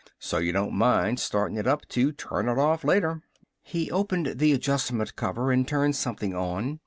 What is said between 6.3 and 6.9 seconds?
on.